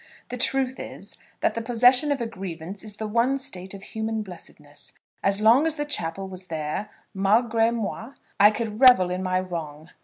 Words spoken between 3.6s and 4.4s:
of human